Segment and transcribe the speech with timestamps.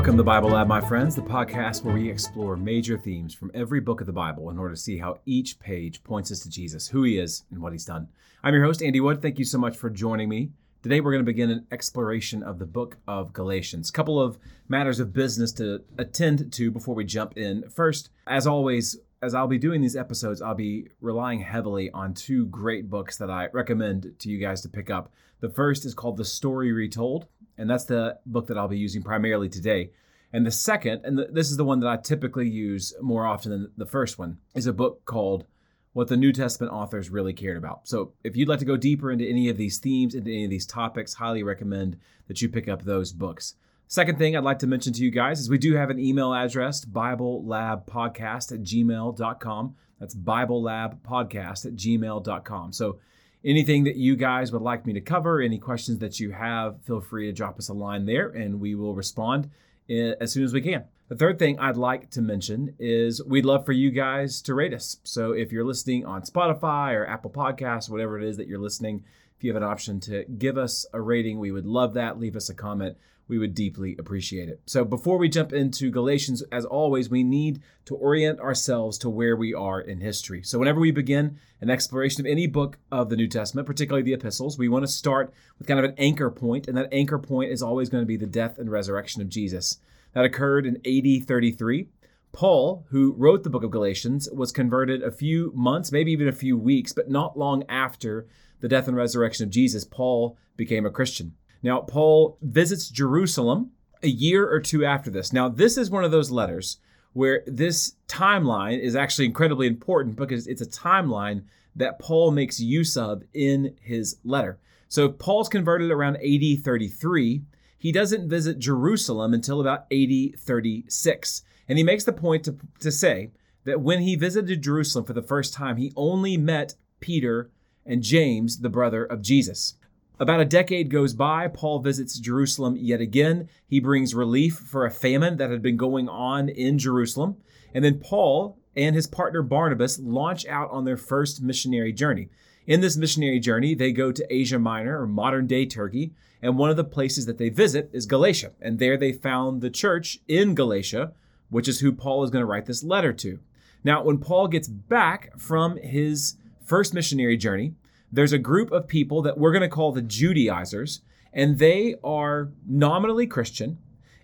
[0.00, 3.80] Welcome to Bible Lab, my friends, the podcast where we explore major themes from every
[3.80, 6.88] book of the Bible in order to see how each page points us to Jesus,
[6.88, 8.08] who he is, and what he's done.
[8.42, 9.20] I'm your host, Andy Wood.
[9.20, 10.52] Thank you so much for joining me.
[10.82, 13.90] Today, we're going to begin an exploration of the book of Galatians.
[13.90, 14.38] A couple of
[14.70, 17.68] matters of business to attend to before we jump in.
[17.68, 22.46] First, as always, as I'll be doing these episodes, I'll be relying heavily on two
[22.46, 25.12] great books that I recommend to you guys to pick up.
[25.40, 27.26] The first is called The Story Retold,
[27.58, 29.90] and that's the book that I'll be using primarily today.
[30.32, 33.50] And the second, and the, this is the one that I typically use more often
[33.50, 35.44] than the first one, is a book called
[35.92, 37.88] What the New Testament Authors Really Cared About.
[37.88, 40.50] So if you'd like to go deeper into any of these themes, into any of
[40.50, 41.96] these topics, highly recommend
[42.28, 43.54] that you pick up those books.
[43.88, 46.32] Second thing I'd like to mention to you guys is we do have an email
[46.32, 49.74] address, BibleLabPodcast at gmail.com.
[49.98, 52.72] That's BibleLabPodcast at gmail.com.
[52.72, 53.00] So
[53.44, 57.00] anything that you guys would like me to cover, any questions that you have, feel
[57.00, 59.50] free to drop us a line there and we will respond
[59.88, 60.84] eh, as soon as we can.
[61.08, 64.72] The third thing I'd like to mention is we'd love for you guys to rate
[64.72, 64.98] us.
[65.02, 69.02] So if you're listening on Spotify or Apple Podcasts, whatever it is that you're listening,
[69.36, 72.20] if you have an option to give us a rating, we would love that.
[72.20, 72.96] Leave us a comment
[73.30, 74.60] we would deeply appreciate it.
[74.66, 79.36] So, before we jump into Galatians, as always, we need to orient ourselves to where
[79.36, 80.42] we are in history.
[80.42, 84.12] So, whenever we begin an exploration of any book of the New Testament, particularly the
[84.12, 87.50] epistles, we want to start with kind of an anchor point, and that anchor point
[87.50, 89.78] is always going to be the death and resurrection of Jesus.
[90.12, 91.88] That occurred in AD 33.
[92.32, 96.32] Paul, who wrote the book of Galatians, was converted a few months, maybe even a
[96.32, 98.26] few weeks, but not long after
[98.60, 101.34] the death and resurrection of Jesus, Paul became a Christian.
[101.62, 103.72] Now, Paul visits Jerusalem
[104.02, 105.32] a year or two after this.
[105.32, 106.78] Now, this is one of those letters
[107.12, 111.42] where this timeline is actually incredibly important because it's a timeline
[111.76, 114.58] that Paul makes use of in his letter.
[114.88, 117.42] So, Paul's converted around AD 33,
[117.78, 121.42] he doesn't visit Jerusalem until about AD 36.
[121.68, 123.30] And he makes the point to, to say
[123.64, 127.50] that when he visited Jerusalem for the first time, he only met Peter
[127.86, 129.74] and James, the brother of Jesus.
[130.20, 131.48] About a decade goes by.
[131.48, 133.48] Paul visits Jerusalem yet again.
[133.66, 137.38] He brings relief for a famine that had been going on in Jerusalem.
[137.72, 142.28] And then Paul and his partner Barnabas launch out on their first missionary journey.
[142.66, 146.12] In this missionary journey, they go to Asia Minor or modern day Turkey.
[146.42, 148.52] And one of the places that they visit is Galatia.
[148.60, 151.14] And there they found the church in Galatia,
[151.48, 153.38] which is who Paul is going to write this letter to.
[153.82, 157.72] Now, when Paul gets back from his first missionary journey,
[158.12, 161.00] there's a group of people that we're going to call the Judaizers,
[161.32, 163.78] and they are nominally Christian,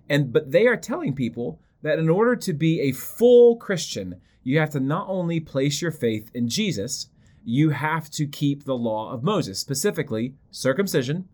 [0.08, 4.58] and but they are telling people that in order to be a full Christian, you
[4.58, 7.08] have to not only place your faith in Jesus,
[7.44, 11.28] you have to keep the law of Moses, specifically circumcision,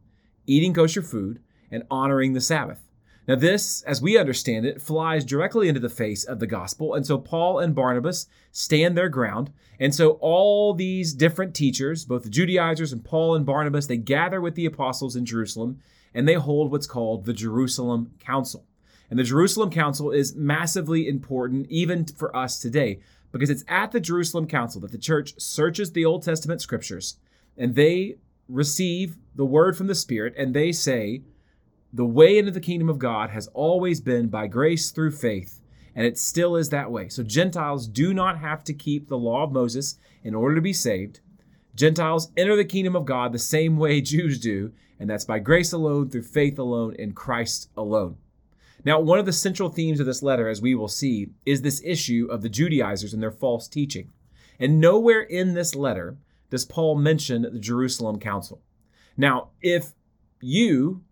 [0.47, 1.41] eating kosher food,
[1.71, 2.83] and honoring the Sabbath.
[3.29, 6.95] Now, this, as we understand it, flies directly into the face of the gospel.
[6.95, 9.53] And so Paul and Barnabas stand their ground.
[9.79, 14.41] And so all these different teachers, both the Judaizers and Paul and Barnabas, they gather
[14.41, 15.81] with the apostles in Jerusalem
[16.13, 18.67] and they hold what's called the Jerusalem Council.
[19.09, 23.01] And the Jerusalem Council is massively important even for us today
[23.31, 27.17] because it's at the Jerusalem Council that the church searches the Old Testament scriptures
[27.57, 28.17] and they
[28.49, 31.23] receive the word from the Spirit and they say,
[31.93, 35.61] the way into the kingdom of God has always been by grace through faith,
[35.95, 37.09] and it still is that way.
[37.09, 40.73] So Gentiles do not have to keep the law of Moses in order to be
[40.73, 41.21] saved.
[41.75, 45.73] Gentiles enter the kingdom of God the same way Jews do, and that's by grace
[45.73, 48.17] alone, through faith alone, in Christ alone.
[48.85, 51.83] Now, one of the central themes of this letter, as we will see, is this
[51.85, 54.11] issue of the Judaizers and their false teaching.
[54.59, 56.17] And nowhere in this letter
[56.51, 58.61] does Paul mention the Jerusalem Council.
[59.17, 59.93] Now, if
[60.41, 61.03] you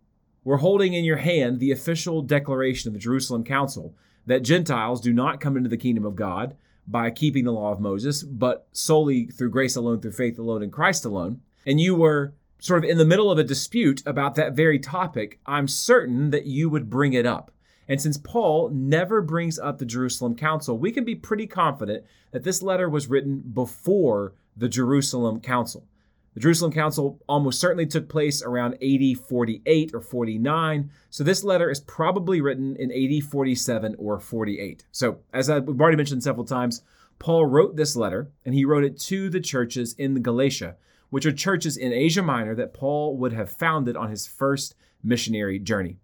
[0.43, 5.13] were holding in your hand the official declaration of the Jerusalem Council that Gentiles do
[5.13, 6.55] not come into the kingdom of God
[6.87, 10.71] by keeping the law of Moses, but solely through grace alone, through faith alone, in
[10.71, 14.53] Christ alone, and you were sort of in the middle of a dispute about that
[14.53, 17.51] very topic, I'm certain that you would bring it up.
[17.87, 22.43] And since Paul never brings up the Jerusalem Council, we can be pretty confident that
[22.43, 25.85] this letter was written before the Jerusalem Council.
[26.33, 31.69] The Jerusalem Council almost certainly took place around AD 48 or 49, so this letter
[31.69, 34.85] is probably written in AD 47 or 48.
[34.91, 36.83] So, as I've already mentioned several times,
[37.19, 40.77] Paul wrote this letter, and he wrote it to the churches in Galatia,
[41.09, 45.59] which are churches in Asia Minor that Paul would have founded on his first missionary
[45.59, 45.97] journey.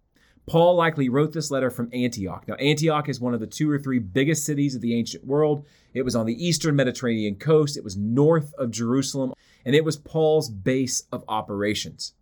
[0.46, 2.48] Paul likely wrote this letter from Antioch.
[2.48, 5.66] Now, Antioch is one of the two or three biggest cities of the ancient world.
[5.94, 9.34] It was on the eastern Mediterranean coast, it was north of Jerusalem,
[9.66, 12.14] and it was Paul's base of operations.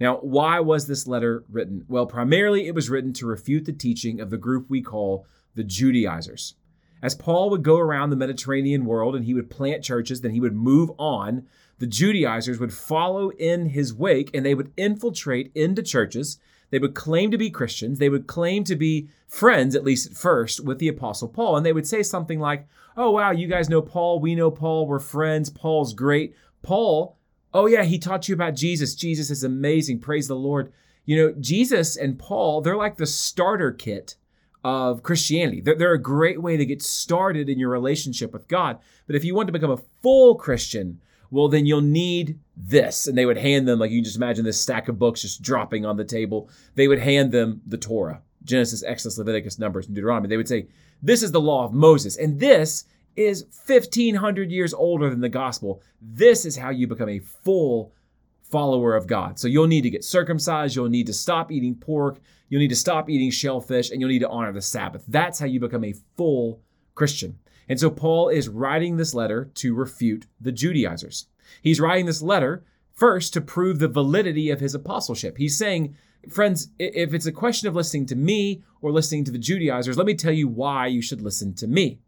[0.00, 1.84] Now, why was this letter written?
[1.88, 5.64] Well, primarily it was written to refute the teaching of the group we call the
[5.64, 6.54] Judaizers.
[7.02, 10.40] As Paul would go around the Mediterranean world and he would plant churches, then he
[10.40, 11.46] would move on,
[11.78, 16.38] the Judaizers would follow in his wake and they would infiltrate into churches.
[16.72, 17.98] They would claim to be Christians.
[17.98, 21.58] They would claim to be friends, at least at first, with the Apostle Paul.
[21.58, 22.66] And they would say something like,
[22.96, 24.20] Oh, wow, you guys know Paul.
[24.20, 24.86] We know Paul.
[24.86, 25.50] We're friends.
[25.50, 26.34] Paul's great.
[26.62, 27.18] Paul,
[27.52, 28.94] oh, yeah, he taught you about Jesus.
[28.94, 30.00] Jesus is amazing.
[30.00, 30.72] Praise the Lord.
[31.04, 34.16] You know, Jesus and Paul, they're like the starter kit
[34.64, 35.60] of Christianity.
[35.60, 38.78] They're, they're, a great way to get started in your relationship with God.
[39.06, 41.00] But if you want to become a full Christian,
[41.32, 43.06] well, then you'll need this.
[43.06, 45.40] And they would hand them, like you can just imagine this stack of books just
[45.40, 46.50] dropping on the table.
[46.74, 50.28] They would hand them the Torah Genesis, Exodus, Leviticus, Numbers, and Deuteronomy.
[50.28, 50.66] They would say,
[51.02, 52.16] This is the law of Moses.
[52.16, 52.84] And this
[53.16, 55.82] is 1500 years older than the gospel.
[56.02, 57.94] This is how you become a full
[58.42, 59.38] follower of God.
[59.38, 62.20] So you'll need to get circumcised, you'll need to stop eating pork,
[62.50, 65.02] you'll need to stop eating shellfish, and you'll need to honor the Sabbath.
[65.08, 66.60] That's how you become a full
[66.94, 67.38] Christian.
[67.68, 71.26] And so Paul is writing this letter to refute the Judaizers.
[71.62, 75.38] He's writing this letter first to prove the validity of his apostleship.
[75.38, 75.96] He's saying,
[76.28, 80.06] friends, if it's a question of listening to me or listening to the Judaizers, let
[80.06, 81.98] me tell you why you should listen to me.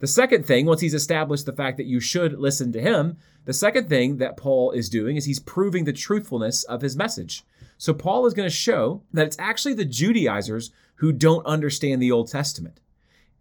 [0.00, 3.52] The second thing, once he's established the fact that you should listen to him, the
[3.52, 7.44] second thing that Paul is doing is he's proving the truthfulness of his message.
[7.78, 12.10] So Paul is going to show that it's actually the Judaizers who don't understand the
[12.10, 12.80] Old Testament.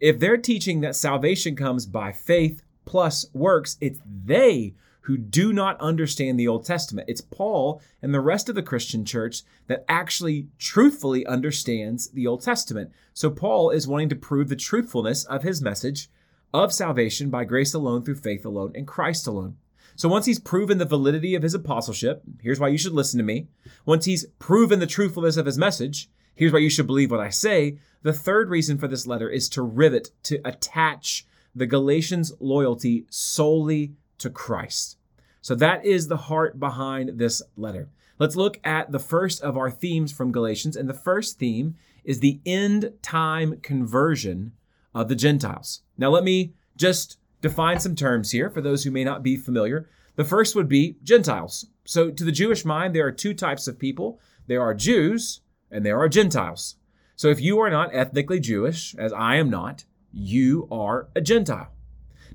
[0.01, 5.80] If they're teaching that salvation comes by faith plus works, it's they who do not
[5.80, 7.07] understand the Old Testament.
[7.07, 12.42] It's Paul and the rest of the Christian church that actually truthfully understands the Old
[12.42, 12.92] Testament.
[13.13, 16.09] So Paul is wanting to prove the truthfulness of his message
[16.51, 19.57] of salvation by grace alone, through faith alone, in Christ alone.
[19.95, 23.24] So once he's proven the validity of his apostleship, here's why you should listen to
[23.24, 23.50] me.
[23.86, 26.09] Once he's proven the truthfulness of his message,
[26.41, 27.77] here's why you should believe what I say.
[28.01, 33.93] The third reason for this letter is to rivet, to attach the Galatians' loyalty solely
[34.17, 34.97] to Christ.
[35.41, 37.89] So that is the heart behind this letter.
[38.17, 40.75] Let's look at the first of our themes from Galatians.
[40.75, 44.53] And the first theme is the end time conversion
[44.95, 45.83] of the Gentiles.
[45.95, 49.88] Now, let me just define some terms here for those who may not be familiar.
[50.15, 51.67] The first would be Gentiles.
[51.85, 55.41] So, to the Jewish mind, there are two types of people there are Jews
[55.71, 56.75] and there are Gentiles.
[57.15, 61.71] So, if you are not ethnically Jewish, as I am not, you are a Gentile.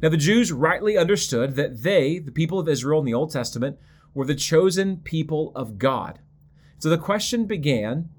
[0.03, 3.79] Now, the Jews rightly understood that they, the people of Israel in the Old Testament,
[4.15, 6.21] were the chosen people of God.
[6.79, 8.11] So the question began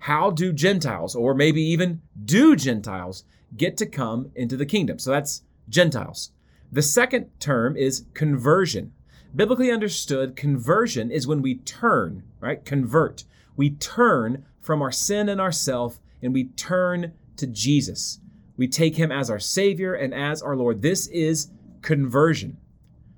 [0.00, 3.24] how do Gentiles, or maybe even do Gentiles,
[3.56, 4.98] get to come into the kingdom.
[4.98, 6.30] So that's Gentiles.
[6.70, 8.92] The second term is conversion.
[9.34, 12.64] Biblically understood, conversion is when we turn, right?
[12.64, 13.24] Convert.
[13.56, 18.18] We turn from our sin and ourself and we turn to Jesus.
[18.56, 20.82] We take him as our Savior and as our Lord.
[20.82, 21.50] This is
[21.82, 22.56] conversion.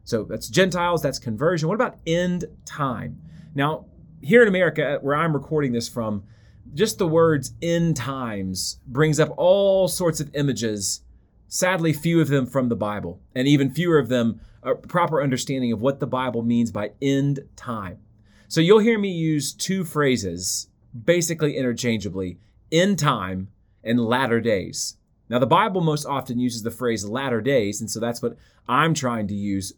[0.04, 1.68] So that's Gentiles, that's conversion.
[1.68, 3.20] What about end time?
[3.54, 3.86] Now,
[4.20, 6.24] here in America, uh, where I'm recording this from,
[6.74, 11.00] just the words end times brings up all sorts of images.
[11.46, 15.72] Sadly, few of them from the Bible, and even fewer of them a proper understanding
[15.72, 17.98] of what the Bible means by end time.
[18.48, 20.68] So you'll hear me use two phrases
[21.04, 22.38] basically interchangeably
[22.70, 23.48] end time
[23.82, 24.96] and latter days.
[25.28, 28.36] Now, the Bible most often uses the phrase latter days, and so that's what
[28.66, 29.74] I'm trying to use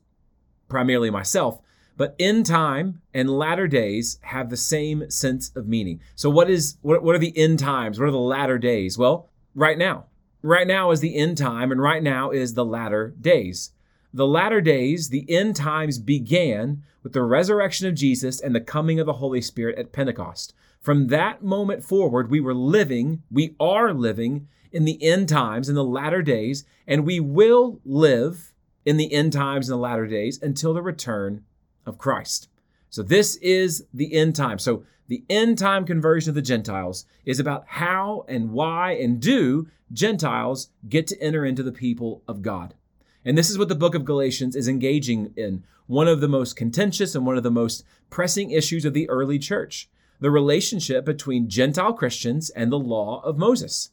[0.69, 1.61] primarily myself.
[1.97, 6.01] But end time and latter days have the same sense of meaning.
[6.15, 7.99] So what is what, what are the end times?
[7.99, 8.97] What are the latter days?
[8.97, 10.07] Well, right now.
[10.43, 13.73] Right now is the end time and right now is the latter days.
[14.15, 18.99] The latter days, the end times began with the resurrection of Jesus and the coming
[18.99, 20.55] of the Holy Spirit at Pentecost.
[20.81, 25.75] From that moment forward, we were living, we are living in the end times, in
[25.75, 28.55] the latter days, and we will live
[28.87, 31.45] in the end times and the latter days until the return
[31.85, 32.49] of Christ.
[32.89, 34.59] So this is the end time.
[34.59, 39.69] So the end time conversion of the Gentiles is about how and why and do
[39.93, 42.75] Gentiles get to enter into the people of God.
[43.23, 46.57] And this is what the book of Galatians is engaging in, one of the most
[46.57, 49.91] contentious and one of the most pressing issues of the early church
[50.21, 53.91] the relationship between Gentile Christians and the law of Moses.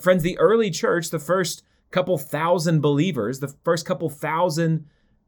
[0.00, 4.86] Friends, the early church, the first couple thousand believers, the first couple thousand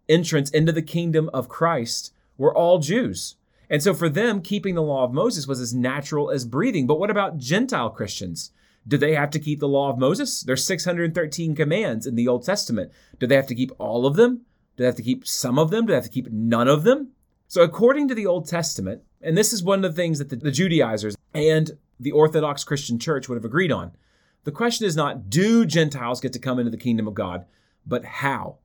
[0.09, 3.37] entrants into the kingdom of Christ were all Jews.
[3.69, 6.87] And so for them, keeping the law of Moses was as natural as breathing.
[6.87, 8.53] But what about Gentile Christians?
[8.87, 10.43] Do they have to keep the law of Moses?
[10.43, 12.93] There's 613 commands in the Old Testament.
[13.19, 14.43] Do they have to keep all of them?
[14.77, 15.87] Do they have to keep some of them?
[15.87, 17.13] Do they have to keep none of them?
[17.49, 20.37] So, according to the Old Testament, and this is one of the things that the,
[20.37, 23.93] the Judaizers and the Orthodox Christian Church would have agreed on,
[24.45, 27.47] the question is not do Gentiles get to come into the kingdom of God,
[27.87, 28.57] but how?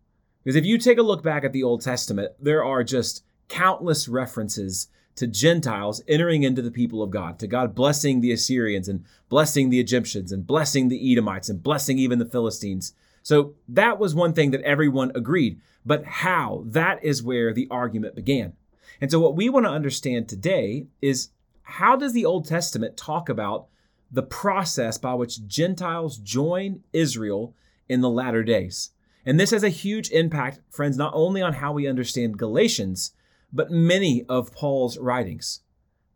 [0.44, 4.08] Because if you take a look back at the Old Testament, there are just countless
[4.08, 9.06] references to Gentiles entering into the people of God, to God blessing the Assyrians and
[9.30, 12.94] blessing the Egyptians and blessing the Edomites and blessing even the Philistines.
[13.22, 15.60] So that was one thing that everyone agreed.
[15.86, 16.64] But how?
[16.66, 18.54] That is where the argument began.
[19.02, 21.30] And so what we want to understand today is
[21.64, 23.68] how does the Old Testament talk about
[24.12, 27.56] the process by which Gentiles join Israel
[27.90, 28.92] in the latter days?
[29.26, 33.14] And this has a huge impact, friends, not only on how we understand Galatians,
[33.52, 35.62] but many of Paul's writings.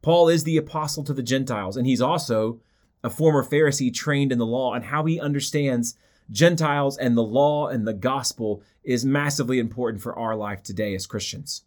[0.02, 2.62] Paul is the apostle to the Gentiles, and he's also
[3.04, 5.96] a former Pharisee trained in the law, and how he understands
[6.32, 11.06] Gentiles and the law and the gospel is massively important for our life today as
[11.06, 11.64] Christians.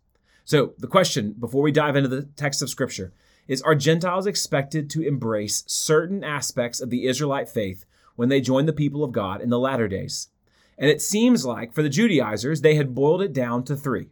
[0.48, 3.12] So, the question before we dive into the text of Scripture
[3.48, 7.84] is Are Gentiles expected to embrace certain aspects of the Israelite faith
[8.16, 10.28] when they join the people of God in the latter days?
[10.78, 14.08] And it seems like for the Judaizers, they had boiled it down to three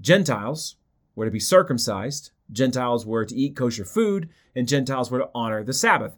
[0.00, 0.74] Gentiles
[1.14, 5.62] were to be circumcised, Gentiles were to eat kosher food, and Gentiles were to honor
[5.62, 6.16] the Sabbath.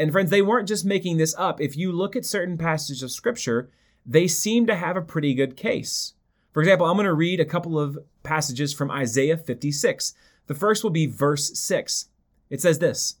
[0.00, 1.60] And friends, they weren't just making this up.
[1.60, 3.70] If you look at certain passages of Scripture,
[4.04, 6.14] they seem to have a pretty good case.
[6.52, 10.14] For example, I'm going to read a couple of passages from Isaiah 56.
[10.46, 12.08] The first will be verse 6.
[12.50, 13.16] It says this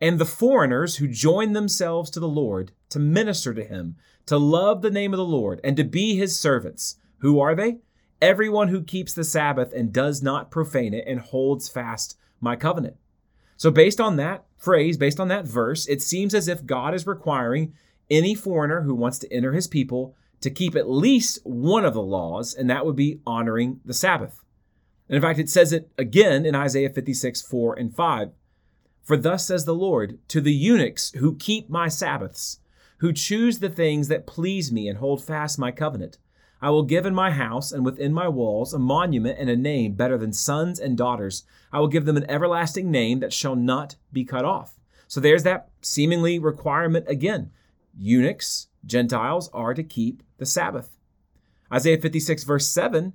[0.00, 4.82] And the foreigners who join themselves to the Lord to minister to him, to love
[4.82, 7.78] the name of the Lord, and to be his servants, who are they?
[8.20, 12.96] Everyone who keeps the Sabbath and does not profane it and holds fast my covenant.
[13.56, 17.06] So, based on that phrase, based on that verse, it seems as if God is
[17.06, 17.74] requiring
[18.10, 22.02] any foreigner who wants to enter his people to keep at least one of the
[22.02, 24.41] laws, and that would be honoring the Sabbath.
[25.12, 28.30] And in fact, it says it again in Isaiah 56, 4 and 5.
[29.02, 32.60] For thus says the Lord, to the eunuchs who keep my Sabbaths,
[33.00, 36.16] who choose the things that please me and hold fast my covenant.
[36.62, 39.92] I will give in my house and within my walls a monument and a name
[39.92, 41.44] better than sons and daughters.
[41.70, 44.80] I will give them an everlasting name that shall not be cut off.
[45.08, 47.50] So there's that seemingly requirement again.
[47.98, 50.88] Eunuchs, Gentiles, are to keep the Sabbath.
[51.70, 53.12] Isaiah 56, verse 7,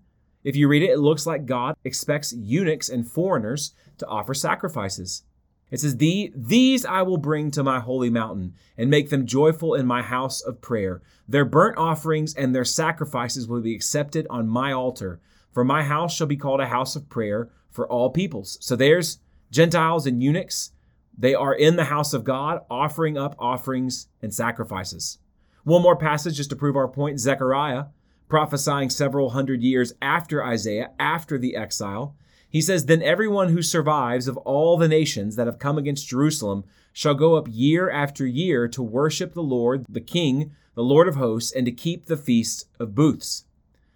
[0.48, 5.24] if you read it, it looks like God expects eunuchs and foreigners to offer sacrifices.
[5.72, 9.74] It says, the, These I will bring to my holy mountain and make them joyful
[9.74, 11.02] in my house of prayer.
[11.28, 15.20] Their burnt offerings and their sacrifices will be accepted on my altar.
[15.52, 18.58] For my house shall be called a house of prayer for all peoples.
[18.62, 19.20] So there's
[19.52, 20.72] Gentiles and eunuchs.
[21.18, 25.18] They are in the house of God, offering up offerings and sacrifices.
[25.66, 27.88] One more passage just to prove our point Zechariah,
[28.28, 32.16] prophesying several hundred years after Isaiah, after the exile.
[32.50, 36.64] He says, Then everyone who survives of all the nations that have come against Jerusalem
[36.94, 41.16] shall go up year after year to worship the Lord, the King, the Lord of
[41.16, 43.46] hosts, and to keep the feast of booths.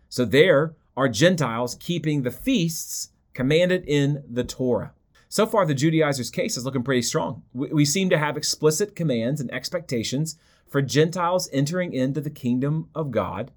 [0.09, 4.93] So there are Gentiles keeping the feasts commanded in the Torah.
[5.29, 7.43] So far, the Judaizers' case is looking pretty strong.
[7.53, 10.35] We, seem to have explicit commands and expectations
[10.67, 13.51] for Gentiles entering into the kingdom of God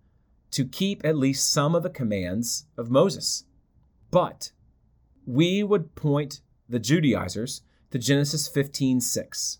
[0.54, 3.44] to keep at least some of the commands of Moses.
[4.10, 4.52] But
[5.26, 9.58] we would point the Judaizers to Genesis 15 6.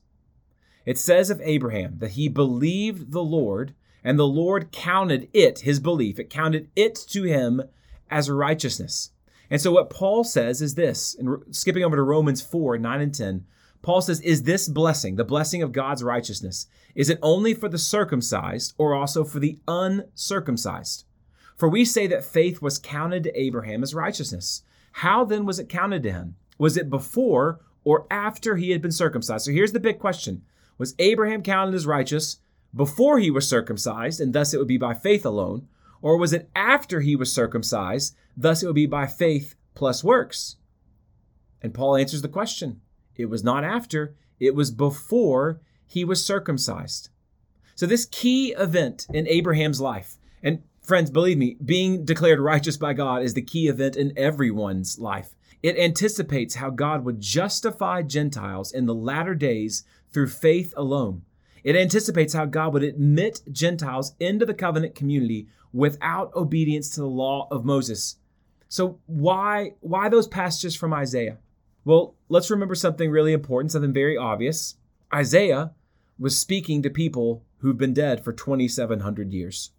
[0.86, 5.80] It says of Abraham that he believed the Lord, and the Lord counted it, his
[5.80, 7.62] belief, it counted it to him
[8.10, 9.10] as righteousness.
[9.50, 13.14] And so, what Paul says is this, and skipping over to Romans 4 9 and
[13.14, 13.44] 10,
[13.84, 17.76] Paul says, Is this blessing, the blessing of God's righteousness, is it only for the
[17.76, 21.04] circumcised or also for the uncircumcised?
[21.54, 24.62] For we say that faith was counted to Abraham as righteousness.
[24.92, 26.36] How then was it counted to him?
[26.56, 29.44] Was it before or after he had been circumcised?
[29.44, 30.42] So here's the big question
[30.78, 32.38] Was Abraham counted as righteous
[32.74, 35.68] before he was circumcised, and thus it would be by faith alone?
[36.00, 40.56] Or was it after he was circumcised, thus it would be by faith plus works?
[41.60, 42.80] And Paul answers the question
[43.16, 47.11] it was not after, it was before he was circumcised.
[47.75, 52.92] So, this key event in Abraham's life, and Friends, believe me, being declared righteous by
[52.92, 55.35] God is the key event in everyone's life.
[55.62, 61.23] It anticipates how God would justify Gentiles in the latter days through faith alone.
[61.62, 67.06] It anticipates how God would admit Gentiles into the covenant community without obedience to the
[67.06, 68.16] law of Moses.
[68.68, 71.38] So why why those passages from Isaiah?
[71.84, 74.76] Well, let's remember something really important, something very obvious.
[75.12, 75.72] Isaiah
[76.18, 79.70] was speaking to people who've been dead for 2700 years.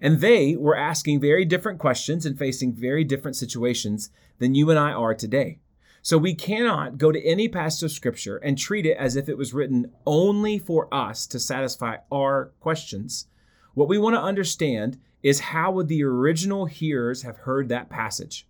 [0.00, 4.78] And they were asking very different questions and facing very different situations than you and
[4.78, 5.58] I are today.
[6.02, 9.38] So we cannot go to any passage of scripture and treat it as if it
[9.38, 13.26] was written only for us to satisfy our questions.
[13.74, 18.46] What we want to understand is how would the original hearers have heard that passage?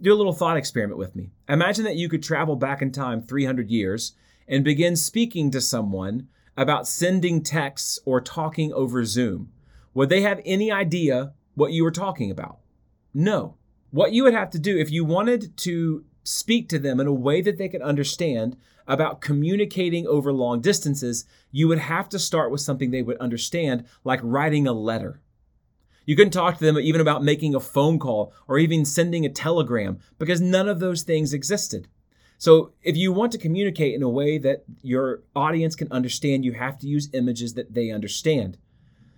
[0.00, 1.30] Do a little thought experiment with me.
[1.48, 4.14] Imagine that you could travel back in time 300 years
[4.48, 9.52] and begin speaking to someone about sending texts or talking over Zoom.
[9.92, 12.58] Would they have any idea what you were talking about?
[13.12, 13.56] No.
[13.90, 17.12] What you would have to do if you wanted to speak to them in a
[17.12, 22.50] way that they could understand about communicating over long distances, you would have to start
[22.50, 25.20] with something they would understand, like writing a letter.
[26.06, 29.30] You couldn't talk to them even about making a phone call or even sending a
[29.30, 31.88] telegram because none of those things existed.
[32.38, 36.52] So, if you want to communicate in a way that your audience can understand, you
[36.52, 38.56] have to use images that they understand.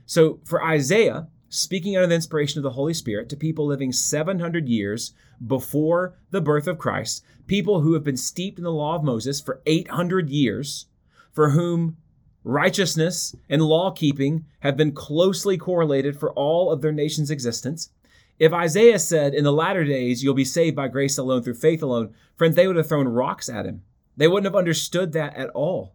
[0.06, 4.68] So, for Isaiah, speaking under the inspiration of the Holy Spirit to people living 700
[4.68, 5.12] years
[5.46, 9.40] before the birth of Christ, people who have been steeped in the law of Moses
[9.40, 10.86] for 800 years,
[11.30, 11.98] for whom
[12.44, 17.90] righteousness and law keeping have been closely correlated for all of their nation's existence.
[18.38, 21.82] If Isaiah said, In the latter days, you'll be saved by grace alone through faith
[21.82, 23.82] alone, friends, they would have thrown rocks at him.
[24.16, 25.94] They wouldn't have understood that at all.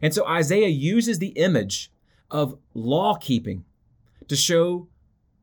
[0.00, 1.90] And so Isaiah uses the image
[2.30, 3.64] of law keeping
[4.28, 4.88] to show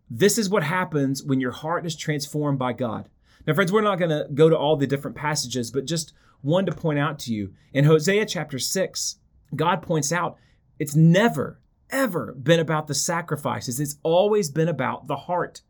[0.09, 3.09] this is what happens when your heart is transformed by God.
[3.45, 6.65] Now, friends, we're not going to go to all the different passages, but just one
[6.65, 7.53] to point out to you.
[7.73, 9.17] In Hosea chapter 6,
[9.53, 10.37] God points out
[10.79, 11.59] it's never,
[11.89, 15.61] ever been about the sacrifices, it's always been about the heart.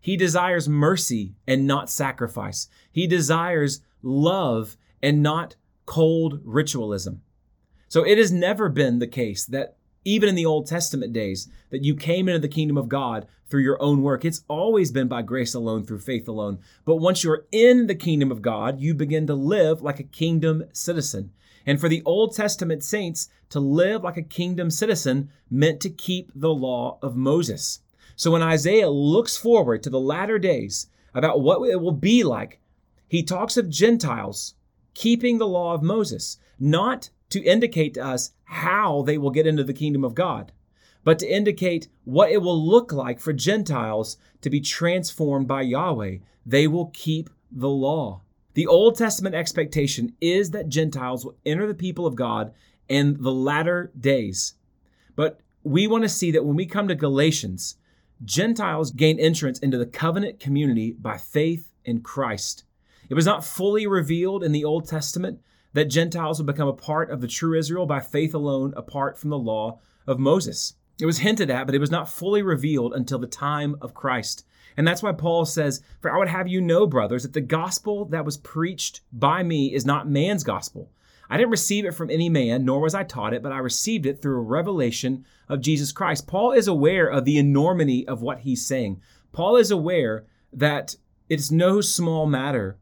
[0.00, 7.22] He desires mercy and not sacrifice, He desires love and not cold ritualism.
[7.88, 9.75] So it has never been the case that
[10.06, 13.62] even in the Old Testament days, that you came into the kingdom of God through
[13.62, 14.24] your own work.
[14.24, 16.60] It's always been by grace alone, through faith alone.
[16.84, 20.64] But once you're in the kingdom of God, you begin to live like a kingdom
[20.72, 21.32] citizen.
[21.66, 26.30] And for the Old Testament saints, to live like a kingdom citizen meant to keep
[26.34, 27.80] the law of Moses.
[28.14, 32.60] So when Isaiah looks forward to the latter days about what it will be like,
[33.08, 34.54] he talks of Gentiles
[34.94, 39.64] keeping the law of Moses, not to indicate to us how they will get into
[39.64, 40.52] the kingdom of God,
[41.04, 46.18] but to indicate what it will look like for Gentiles to be transformed by Yahweh.
[46.44, 48.22] They will keep the law.
[48.54, 52.52] The Old Testament expectation is that Gentiles will enter the people of God
[52.88, 54.54] in the latter days.
[55.14, 57.76] But we want to see that when we come to Galatians,
[58.24, 62.64] Gentiles gain entrance into the covenant community by faith in Christ.
[63.08, 65.40] It was not fully revealed in the Old Testament,
[65.76, 69.28] that Gentiles would become a part of the true Israel by faith alone, apart from
[69.28, 70.72] the law of Moses.
[70.98, 74.46] It was hinted at, but it was not fully revealed until the time of Christ.
[74.78, 78.06] And that's why Paul says, For I would have you know, brothers, that the gospel
[78.06, 80.90] that was preached by me is not man's gospel.
[81.28, 84.06] I didn't receive it from any man, nor was I taught it, but I received
[84.06, 86.26] it through a revelation of Jesus Christ.
[86.26, 89.02] Paul is aware of the enormity of what he's saying.
[89.32, 90.96] Paul is aware that
[91.28, 92.78] it's no small matter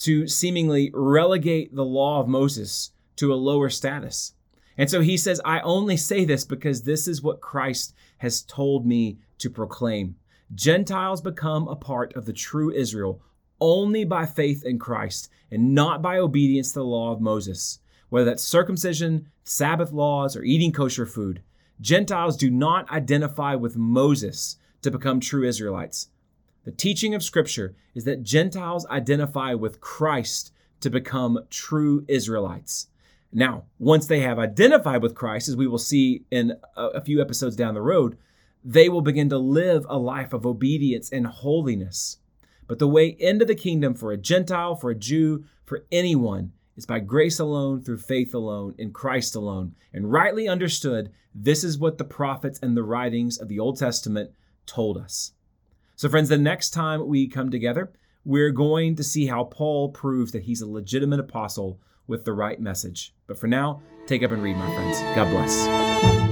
[0.00, 4.34] to seemingly relegate the law of Moses to a lower status.
[4.76, 8.86] And so he says, I only say this because this is what Christ has told
[8.86, 10.16] me to proclaim.
[10.54, 13.20] Gentiles become a part of the true Israel
[13.60, 18.26] only by faith in Christ and not by obedience to the law of Moses, whether
[18.26, 21.42] that's circumcision, Sabbath laws, or eating kosher food.
[21.80, 26.08] Gentiles do not identify with Moses to become true Israelites.
[26.68, 32.88] The teaching of Scripture is that Gentiles identify with Christ to become true Israelites.
[33.32, 37.56] Now, once they have identified with Christ, as we will see in a, few episodes
[37.56, 38.18] down the road,
[38.62, 42.18] they will begin to live a life of obedience and holiness.
[42.66, 46.84] But the way into the kingdom for a Gentile, for a Jew, for anyone is
[46.84, 49.74] by grace alone, through faith alone, in Christ alone.
[49.94, 54.32] And rightly understood, this is what the prophets and the writings of the Old Testament
[54.66, 55.32] told us.
[55.98, 57.90] So, friends, the next time we come together,
[58.24, 62.60] we're going to see how Paul proves that he's a legitimate apostle with the right
[62.60, 63.12] message.
[63.26, 65.00] But for now, take up and read, my friends.
[65.16, 66.27] God bless.